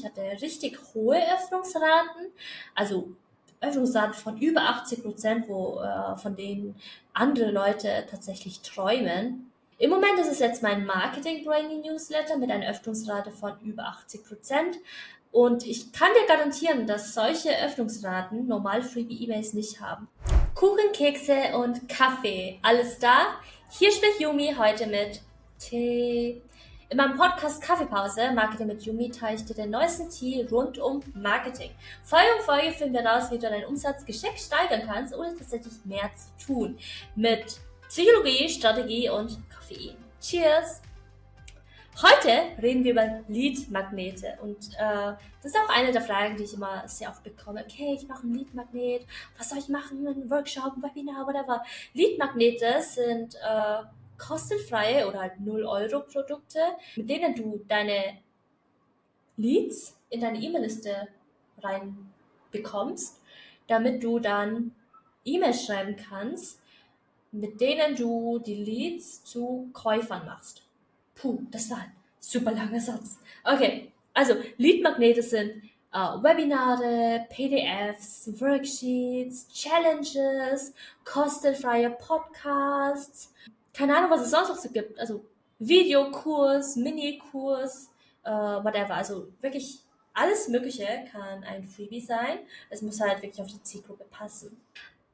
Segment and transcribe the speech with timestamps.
[0.00, 2.32] Ich hatte richtig hohe Öffnungsraten,
[2.74, 3.10] also
[3.60, 6.74] Öffnungsraten von über 80 Prozent, wo, äh, von denen
[7.12, 9.52] andere Leute tatsächlich träumen.
[9.76, 14.24] Im Moment ist es jetzt mein Marketing Brainy Newsletter mit einer Öffnungsrate von über 80
[14.24, 14.78] Prozent.
[15.32, 20.08] Und ich kann dir garantieren, dass solche Öffnungsraten normal Freebie-E-Mails nicht haben.
[20.54, 22.58] Kuchen, Kekse und Kaffee.
[22.62, 23.26] Alles da?
[23.70, 25.20] Hier spricht Yumi heute mit
[25.58, 26.40] Tee.
[26.90, 31.00] In meinem Podcast Kaffeepause Marketing mit Yumi teile ich dir den neuesten Tee rund um
[31.14, 31.70] Marketing.
[32.02, 35.72] Folge um Folge finden wir raus, wie du deinen Umsatz geschickt steigern kannst, ohne tatsächlich
[35.84, 36.76] mehr zu tun.
[37.14, 39.94] Mit Psychologie, Strategie und Koffein.
[40.20, 40.82] Cheers!
[42.02, 45.12] Heute reden wir über Lead-Magnete und äh,
[45.42, 47.64] das ist auch eine der Fragen, die ich immer sehr oft bekomme.
[47.68, 49.06] Okay, ich mache ein Lead-Magnet,
[49.38, 50.08] was soll ich machen?
[50.08, 51.62] Ein Workshop, ein Webinar, whatever.
[51.94, 53.84] Lead-Magnete sind äh,
[54.20, 56.60] kostenfreie oder halt 0 Euro Produkte,
[56.96, 58.18] mit denen du deine
[59.36, 61.08] Leads in deine E-Mail-Liste
[61.62, 62.12] rein
[62.50, 63.20] bekommst,
[63.66, 64.74] damit du dann
[65.24, 66.60] E-Mails schreiben kannst,
[67.32, 70.62] mit denen du die Leads zu Käufern machst.
[71.14, 73.18] Puh, das war ein super langer Satz.
[73.44, 75.62] Okay, also Lead-Magnete sind
[75.92, 80.74] äh, Webinare, PDFs, Worksheets, Challenges,
[81.04, 83.32] kostenfreie Podcasts,
[83.72, 84.98] keine Ahnung, was es sonst noch so gibt.
[84.98, 85.24] Also
[85.58, 87.90] Videokurs, Minikurs,
[88.24, 88.94] äh, whatever.
[88.94, 89.80] Also wirklich
[90.14, 92.38] alles Mögliche kann ein Freebie sein.
[92.68, 94.60] Es muss halt wirklich auf die Zielgruppe passen.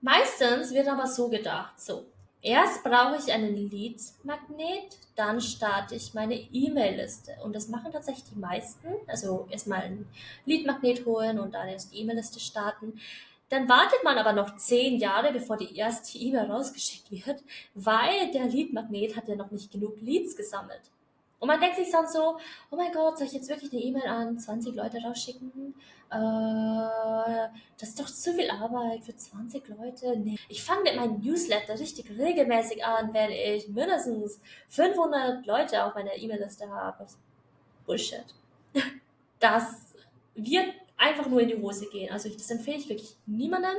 [0.00, 2.06] Meistens wird aber so gedacht, so,
[2.42, 7.36] erst brauche ich einen Lead-Magnet, dann starte ich meine E-Mail-Liste.
[7.42, 8.88] Und das machen tatsächlich die meisten.
[9.06, 10.06] Also erstmal ein
[10.44, 13.00] Lead-Magnet holen und dann erst die E-Mail-Liste starten.
[13.48, 17.44] Dann wartet man aber noch zehn Jahre, bevor die erste E-Mail rausgeschickt wird,
[17.74, 20.90] weil der Lead-Magnet hat ja noch nicht genug Leads gesammelt.
[21.38, 22.38] Und man denkt sich dann so,
[22.70, 25.74] oh mein Gott, soll ich jetzt wirklich eine E-Mail an 20 Leute rausschicken?
[26.10, 30.16] Äh, das ist doch zu viel Arbeit für 20 Leute.
[30.16, 30.38] Nee.
[30.48, 36.16] Ich fange mit meinem Newsletter richtig regelmäßig an, wenn ich mindestens 500 Leute auf meiner
[36.16, 37.06] E-Mail-Liste habe.
[37.86, 38.24] Bullshit.
[39.38, 39.94] Das
[40.34, 42.10] wird einfach nur in die Hose gehen.
[42.12, 43.76] Also ich, das empfehle ich wirklich niemandem.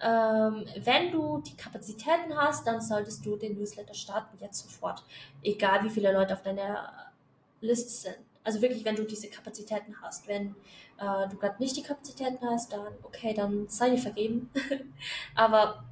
[0.00, 5.02] Ähm, wenn du die Kapazitäten hast, dann solltest du den Newsletter starten, jetzt sofort.
[5.42, 7.12] Egal wie viele Leute auf deiner
[7.60, 8.18] Liste sind.
[8.44, 10.28] Also wirklich, wenn du diese Kapazitäten hast.
[10.28, 10.54] Wenn
[10.98, 14.50] äh, du gerade nicht die Kapazitäten hast, dann okay, dann sei dir vergeben.
[15.34, 15.84] Aber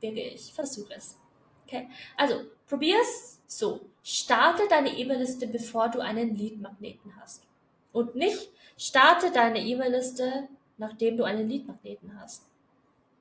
[0.00, 1.16] wirklich, versuch es.
[1.66, 3.80] Okay, also probier es so.
[4.04, 7.46] Starte deine E-Mail-Liste, bevor du einen Lead-Magneten hast.
[7.92, 12.42] Und nicht Starte deine E-Mail-Liste, nachdem du einen Lead-Magneten hast.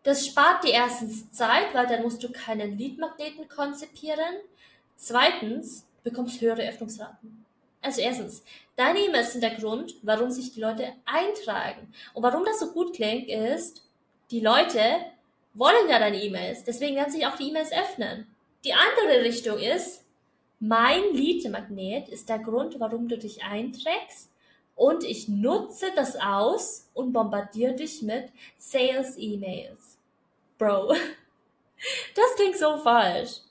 [0.03, 4.35] Das spart dir erstens Zeit, weil dann musst du keinen Lead-Magneten konzipieren.
[4.95, 7.45] Zweitens bekommst höhere Öffnungsraten.
[7.81, 8.43] Also erstens,
[8.75, 11.93] deine E-Mails sind der Grund, warum sich die Leute eintragen.
[12.13, 13.83] Und warum das so gut klingt, ist,
[14.31, 14.79] die Leute
[15.53, 18.27] wollen ja deine E-Mails, deswegen werden sich auch die E-Mails öffnen.
[18.63, 20.03] Die andere Richtung ist,
[20.59, 24.30] mein Lead-Magnet ist der Grund, warum du dich einträgst
[24.81, 29.99] und ich nutze das aus und bombardiere dich mit Sales-E-Mails.
[30.57, 30.95] Bro,
[32.15, 33.41] das klingt so falsch.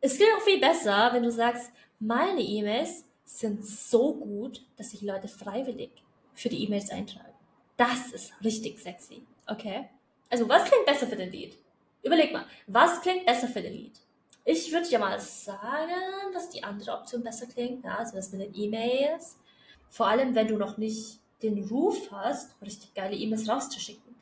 [0.00, 5.02] Es klingt auch viel besser, wenn du sagst, meine E-Mails sind so gut, dass sich
[5.02, 5.92] Leute freiwillig
[6.34, 7.34] für die E-Mails eintragen.
[7.76, 9.22] Das ist richtig sexy.
[9.46, 9.88] Okay?
[10.30, 11.56] Also, was klingt besser für den Lied?
[12.02, 14.00] Überleg mal, was klingt besser für den Lied?
[14.44, 18.40] Ich würde ja mal sagen, dass die andere Option besser klingt, ja, also das mit
[18.40, 19.36] den E-Mails.
[19.90, 24.14] Vor allem, wenn du noch nicht den Ruf hast, richtig geile E-Mails rauszuschicken,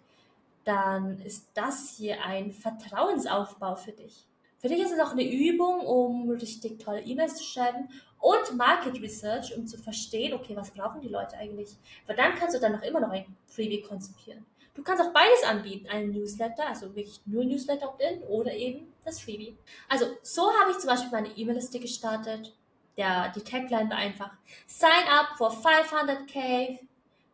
[0.64, 4.26] dann ist das hier ein Vertrauensaufbau für dich.
[4.58, 7.88] Für dich ist es auch eine Übung, um richtig tolle E-Mails zu schreiben
[8.18, 11.76] und Market Research, um zu verstehen, okay, was brauchen die Leute eigentlich?
[12.06, 14.46] Weil dann kannst du danach immer noch ein Freebie konzipieren.
[14.74, 19.20] Du kannst auch beides anbieten, einen Newsletter, also wirklich nur Newsletter Opt-in oder eben das
[19.20, 19.56] Freebie.
[19.88, 22.54] Also so habe ich zum Beispiel meine E-Mail-Liste gestartet
[22.96, 24.30] der, die Tagline war einfach
[24.66, 26.78] Sign up for 500k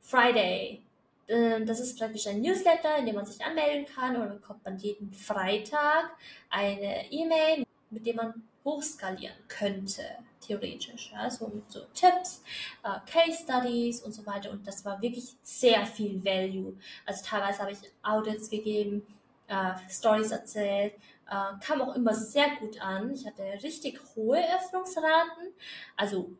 [0.00, 0.82] Friday.
[1.28, 4.64] Ähm, das ist praktisch ein Newsletter, in dem man sich anmelden kann und dann bekommt
[4.64, 6.10] man jeden Freitag
[6.48, 10.02] eine E-Mail, mit dem man hochskalieren könnte,
[10.40, 11.10] theoretisch.
[11.12, 12.42] Ja, so mit so Tipps,
[12.82, 14.50] äh, Case Studies und so weiter.
[14.50, 16.74] Und das war wirklich sehr viel Value.
[17.06, 19.06] Also teilweise habe ich Audits gegeben,
[19.50, 20.94] äh, Stories erzählt,
[21.28, 23.12] äh, kam auch immer sehr gut an.
[23.12, 25.48] Ich hatte richtig hohe Öffnungsraten,
[25.96, 26.30] also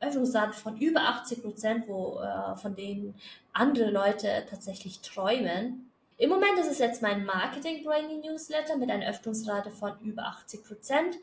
[0.00, 3.14] Öffnungsraten von über 80 Prozent, wo äh, von denen
[3.52, 5.90] andere Leute tatsächlich träumen.
[6.18, 10.64] Im Moment ist es jetzt mein Marketing Brainy Newsletter mit einer Öffnungsrate von über 80
[10.64, 11.16] Prozent.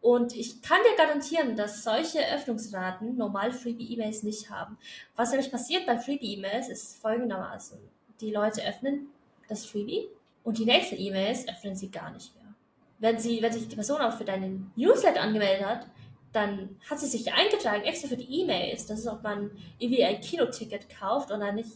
[0.00, 4.78] Und ich kann dir garantieren, dass solche Öffnungsraten normal Freebie-E-Mails nicht haben.
[5.16, 7.78] Was nämlich passiert bei Freebie-E-Mails ist folgendermaßen.
[8.20, 9.08] Die Leute öffnen
[9.48, 10.08] das Freebie
[10.48, 12.54] und die nächsten E-Mails öffnen sie gar nicht mehr.
[13.00, 15.86] Wenn, sie, wenn sich die Person auch für deinen Newsletter angemeldet hat,
[16.32, 18.86] dann hat sie sich eingetragen extra für die E-Mails.
[18.86, 21.72] Das ist, ob man irgendwie ein Kinoticket kauft und dann nicht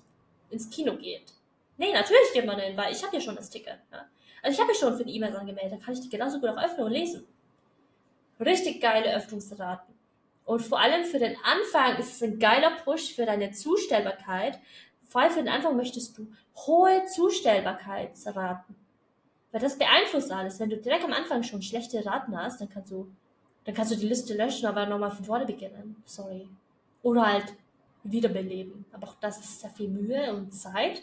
[0.49, 1.35] ins Kino geht.
[1.77, 3.77] Nee, natürlich geht man hin, weil ich habe ja schon das Ticket.
[3.93, 4.07] Ja?
[4.43, 6.49] Also ich habe mich schon für die E-Mails angemeldet, da kann ich die genauso gut
[6.49, 7.27] auch öffnen und lesen.
[8.41, 9.95] Richtig geile Öffnungsraten.
[10.47, 14.59] Und vor allem für den Anfang ist es ein geiler Push für deine Zustellbarkeit.
[15.13, 16.27] Vor allem für den Anfang möchtest du
[16.57, 18.75] hohe Zustellbarkeitsraten.
[19.51, 20.59] Weil das beeinflusst alles.
[20.59, 23.13] Wenn du direkt am Anfang schon schlechte Raten hast, dann kannst du,
[23.67, 26.03] dann kannst du die Liste löschen, aber nochmal von vorne beginnen.
[26.07, 26.49] Sorry.
[27.03, 27.45] Oder halt
[28.05, 28.87] wiederbeleben.
[28.91, 31.03] Aber auch das ist sehr viel Mühe und Zeit.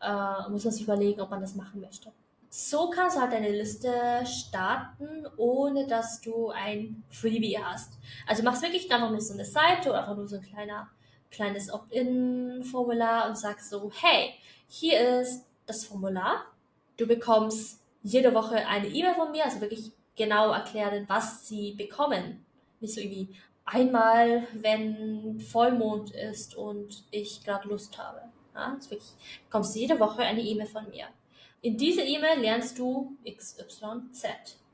[0.00, 2.12] Äh, muss man sich überlegen, ob man das machen möchte.
[2.50, 3.92] So kannst du halt deine Liste
[4.24, 7.98] starten, ohne dass du ein Freebie hast.
[8.24, 10.88] Also machst wirklich einfach nur so eine Seite oder einfach nur so ein kleiner,
[11.30, 14.34] kleines Opt-in-Formular und sagst so, hey,
[14.68, 16.46] hier ist das Formular.
[16.96, 22.44] Du bekommst jede Woche eine E-Mail von mir, also wirklich genau erklären, was sie bekommen.
[22.80, 23.34] Nicht so irgendwie
[23.64, 28.22] einmal, wenn Vollmond ist und ich gerade Lust habe.
[28.54, 29.10] Ja, also wirklich,
[29.44, 31.06] bekommst jede Woche eine E-Mail von mir.
[31.60, 34.24] In dieser E-Mail lernst du XYZ.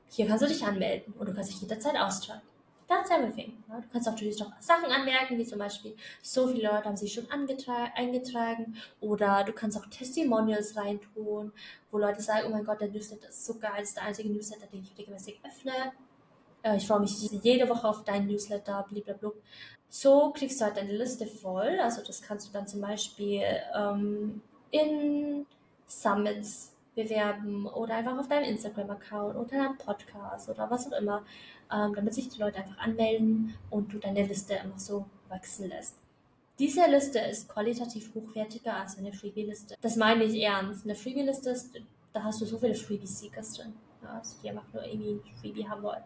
[0.09, 2.41] Hier kannst du dich anmelden und du kannst dich jederzeit austragen.
[2.87, 3.63] That's everything.
[3.67, 6.97] Ja, du kannst auch natürlich noch Sachen anmerken, wie zum Beispiel, so viele Leute haben
[6.97, 11.51] sich schon eingetragen oder du kannst auch Testimonials reintun,
[11.89, 14.29] wo Leute sagen, oh mein Gott, der Newsletter ist so geil, das ist der einzige
[14.29, 15.93] Newsletter, den ich regelmäßig öffne.
[16.61, 19.31] Äh, ich freue mich jede Woche auf deinen Newsletter, blablabla.
[19.89, 21.79] So kriegst du halt deine Liste voll.
[21.79, 23.43] Also das kannst du dann zum Beispiel
[23.73, 25.45] ähm, in
[25.87, 31.23] Summits bewerben oder einfach auf deinem Instagram-Account oder deinem Podcast oder was auch immer,
[31.71, 35.95] ähm, damit sich die Leute einfach anmelden und du deine Liste einfach so wachsen lässt.
[36.57, 39.75] Diese Liste ist qualitativ hochwertiger als eine Freebie-Liste.
[39.81, 40.85] Das meine ich ernst.
[40.85, 41.71] Eine Freebie-Liste ist,
[42.13, 45.67] da hast du so viele Freebie-Seekers drin, ja, also die einfach nur irgendwie ein Freebie
[45.67, 46.03] haben wollen.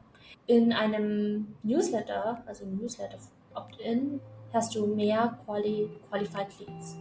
[0.48, 3.20] In einem Newsletter, also Newsletter
[3.54, 4.20] Opt-in,
[4.52, 6.96] hast du mehr Quali Qualified Leads,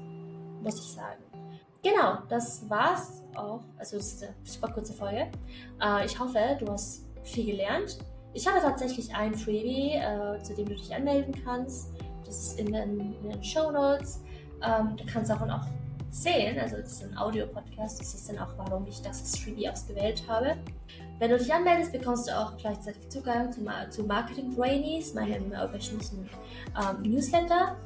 [0.62, 1.22] muss ich sagen.
[1.82, 3.62] Genau, das war's auch.
[3.78, 5.28] Also es ist eine super kurze Folge.
[5.80, 7.98] Äh, ich hoffe, du hast viel gelernt.
[8.34, 11.90] Ich habe tatsächlich ein Freebie, äh, zu dem du dich anmelden kannst.
[12.24, 14.20] Das ist in den, in den Show Notes.
[14.62, 15.64] Ähm, du kannst auch noch
[16.10, 20.22] sehen, also das ist ein Audio-Podcast, das ist dann auch, warum ich das Freebie ausgewählt
[20.26, 20.56] habe.
[21.18, 23.60] Wenn du dich anmeldest, bekommst du auch gleichzeitig Zugang zu,
[23.90, 26.28] zu Marketing Brainies, meinem wöchentlichen
[26.76, 27.76] ähm, Newsletter.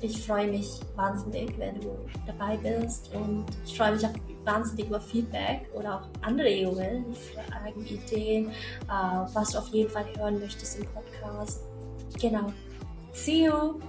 [0.00, 1.96] Ich freue mich wahnsinnig, wenn du
[2.26, 4.12] dabei bist und ich freue mich auch
[4.44, 10.38] wahnsinnig über Feedback oder auch Anregungen, Fragen, Ideen, äh, was du auf jeden Fall hören
[10.38, 11.62] möchtest im Podcast.
[12.20, 12.52] Genau.
[13.12, 13.80] See you!